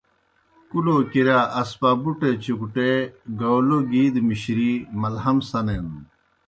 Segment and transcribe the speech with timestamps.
[0.69, 5.89] کُلو کِرِیا اسپابُٹے چُکٹےگاؤلو گِی دہ مِشرِی مَلہَم سنینَن۔